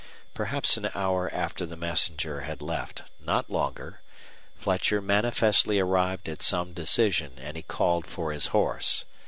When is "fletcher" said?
4.55-4.99